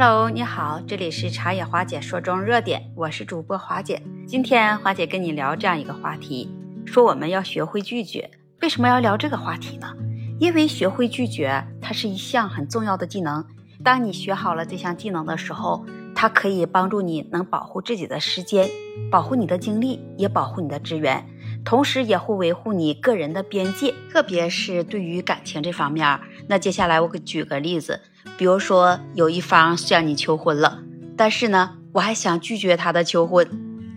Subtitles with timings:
[0.00, 4.00] Hello，你好，这里是茶野华姐说中热点，我是主播华姐。
[4.28, 6.48] 今天华姐跟你聊这样一个话题，
[6.86, 8.30] 说我们要学会拒绝。
[8.62, 9.92] 为什么要聊这个话题呢？
[10.38, 13.44] 因为学会拒绝，它是一项很重要的技能。
[13.82, 15.84] 当你学好了这项技能的时候，
[16.14, 18.70] 它可以帮助你能保护自己的时间，
[19.10, 21.26] 保护你的精力，也保护你的资源，
[21.64, 26.20] 同时也会维护你个人的边界，特别是对于感情这方面。
[26.46, 28.00] 那接下来我给举个例子。
[28.38, 30.78] 比如说，有一方向你求婚了，
[31.16, 33.44] 但是呢，我还想拒绝他的求婚，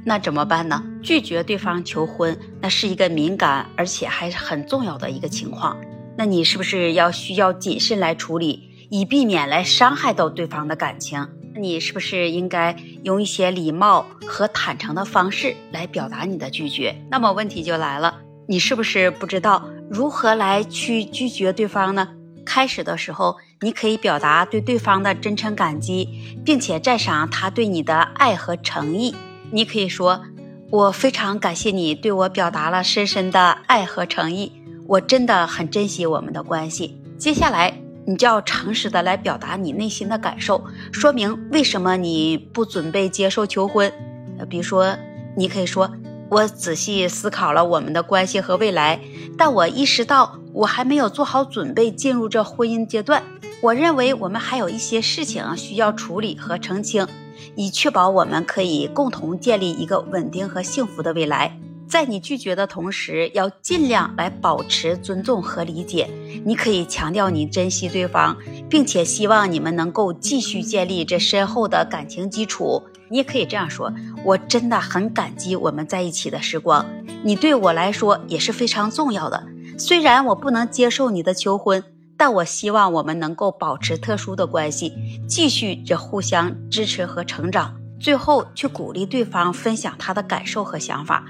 [0.04, 0.84] 那怎么办呢？
[1.04, 5.78] 拒绝对方求婚，那是一个敏感而且还是很重要的一个情况。
[6.18, 11.28] 那你是不是要需要谨慎来处理，以避免来伤害到对方的感情？
[11.54, 16.96] 那你是不是应该用一些礼貌和坦诚的方式来表达你的拒绝？
[17.12, 22.08] 那么问题就来了，你是不是不知道如何来去拒绝对方呢？
[22.44, 26.10] 开始的时候，你可以表达对对方的真诚感激，
[26.44, 29.14] 并且赞赏他对你的爱和诚意。
[29.52, 30.24] 你可以说
[30.72, 34.52] ：“我非常感谢你对我表达了深深的爱和诚意，
[34.88, 43.94] 我真的很珍惜我们的关系。”接下来，你就要诚实的来表达你内心的感受，说明为什么你不准备接受求婚。
[44.40, 44.98] 呃，比如说，
[45.38, 45.92] 你可以说
[46.32, 49.00] ：“我仔细思考了我们的关系和未来，
[49.38, 53.24] 但我意识到。”我还没有做好准备进入这婚姻阶段，
[53.62, 57.08] 我认为我们还有一些事情需要处理和澄清，
[57.56, 61.56] 以确保我们可以共同建立一个稳定和幸福的未来。
[61.88, 66.10] 在你拒绝的同时，要尽量来保持尊重和理解。
[66.44, 68.36] 你可以强调你珍惜对方，
[68.68, 72.82] 并且希望你们能够继续建立这深厚的感情基础。
[73.10, 73.94] 你也可以这样说
[74.26, 76.84] ：“我真的很感激我们在一起的时光，
[77.24, 79.44] 你对我来说也是非常重要的。”
[79.78, 81.84] 虽然我不能接受你的求婚，
[82.22, 84.94] 但我希望我们能够保持特殊的关系，
[85.28, 87.76] 继续着互相支持和成长。
[88.00, 91.26] 最后，去鼓励对方分享他的感受和想法，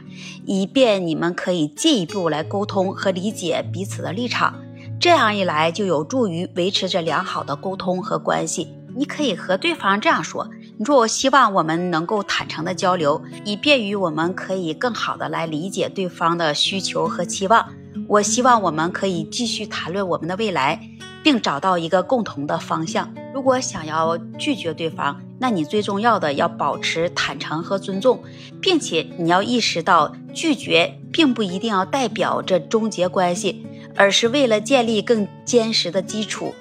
[0.45, 4.53] 以便你们可以进一步来沟通和理解彼此的立场。
[4.99, 8.67] 这样一来，就有助于维持着良好的沟通和关系。
[8.93, 17.65] 你可以和对方这样说：“你说，我希望我们能够坦诚的交流，以便于我们可以更好的来理解对方的需求和期望。”
[18.11, 20.77] 我希望我们可以继续谈论我们的未来，
[21.23, 23.09] 并找到一个共同的方向。
[23.33, 28.21] 如果想要拒绝对方，那你最重要的要保持坦诚和尊重，
[28.61, 36.53] 并且你要意识到，拒绝并不一定要代表着终结关系，而是为了建立更坚实的基础。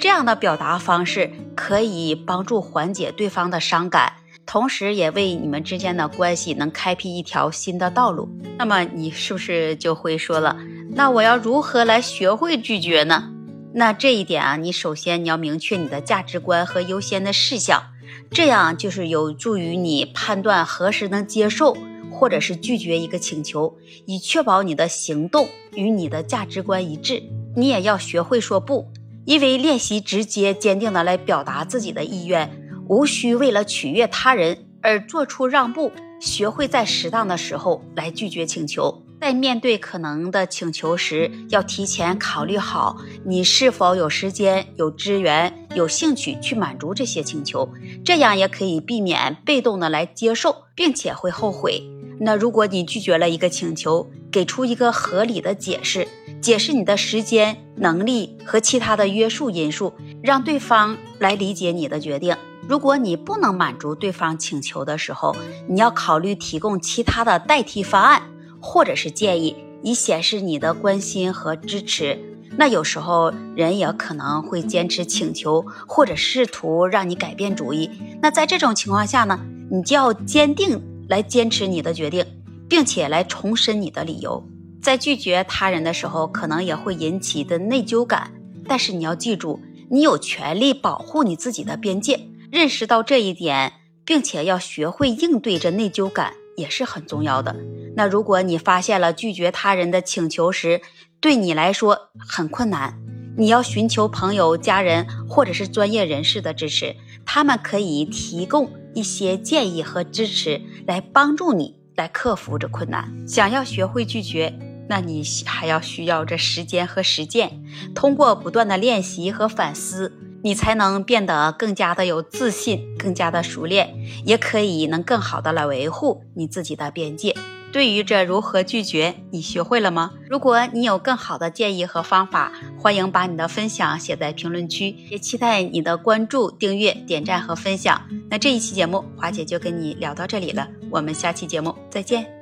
[0.00, 4.14] 这样的表达方式可以帮助缓解对方的伤感。
[4.44, 8.28] 同时，也为你们之间的关系能开辟一条新的道路。
[8.58, 10.56] 那么，你是不是就会说了？
[10.90, 13.32] 那我要如何来学会拒绝呢？
[13.74, 17.82] 那这一点啊，你首先你要明确你的价值观和优先的事项，
[18.30, 21.76] 这样就是有助于你判断何时能接受
[22.10, 23.76] 或者是拒绝一个请求，
[24.06, 27.22] 以确保你的行动与你的价值观一致。
[27.54, 28.88] 你也要学会说不，
[29.26, 32.62] 因为练习直接坚定的来表达自己的意愿。
[32.88, 39.02] 无需为了取悦他人而做出让步，学会在适当的时候来拒绝请求。
[39.26, 47.68] 在面对可能的请求时，要提前考虑好你是否有时间、有资源、有兴趣去满足这些请求，
[48.04, 51.82] 这样也可以避免被动的来接受，并且会后悔。
[52.20, 56.06] 那如果你拒绝了一个请求，给出一个合理的解释，
[56.40, 62.36] 解释你的时间、能力和其他的约束因素，让对方来理解你的决定。
[62.68, 65.34] 如果你不能满足对方请求的时候，
[65.68, 68.22] 你要考虑提供其他的代替方案，
[68.66, 69.54] 或者是建议，
[69.84, 72.18] 以显示你的关心和支持。
[72.58, 77.88] 那有时候人也可能会坚持请求，或者试图让你改变主意。
[78.20, 79.38] 那在这种情况下呢，
[79.70, 82.26] 你就要坚定来坚持你的决定，
[82.68, 84.44] 并且来重申你的理由。
[84.82, 88.32] 在拒绝他人的时候，可能也会引起的内疚感，
[88.66, 92.28] 但是你要记住，你有权利保护你自己的边界。
[92.50, 93.72] 认识到这一点，
[94.04, 97.54] 并且要学会应对这内疚感，也是很重要的。
[97.96, 100.82] 那如果你发现了拒绝他人的请求时，
[101.18, 103.00] 对你来说很困难，
[103.38, 106.94] 你要寻求朋友、家人或者是专业人士的支持，
[107.24, 113.10] 他们可以提供一些建议和支持，来帮助你来克服这困难。
[113.26, 114.52] 想要学会拒绝，
[114.90, 117.64] 那你还要需要这时间和实践，
[117.94, 120.12] 通过不断的练习和反思。
[120.42, 123.92] 你才能变得更加的有自信，更加的熟练，
[124.24, 127.34] 也可以能更好的来维护你自己的边界。
[127.76, 130.12] 对于这如何拒绝，你学会了吗？
[130.30, 138.00] 如果你有更好的建议和方法，欢迎把你的分享写在评论区，也期待你的关注、订阅、点赞和分享。
[138.30, 142.35] 那这一期节目，华姐就跟你聊到这里了，我们下期节目再见。